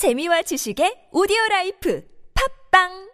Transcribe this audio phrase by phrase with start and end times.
[0.00, 2.00] 재미와 지식의 오디오 라이프.
[2.32, 3.09] 팝빵!